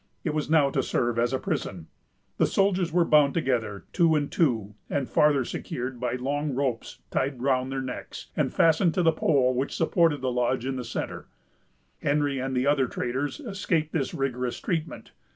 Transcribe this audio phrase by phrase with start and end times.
[0.23, 1.85] It was now to serve as a prison.
[2.39, 7.39] The soldiers were bound together, two and two, and farther secured by long ropes tied
[7.39, 11.27] round their necks, and fastened to the pole which supported the lodge in the centre.
[12.01, 15.11] Henry and the other traders escaped this rigorous treatment.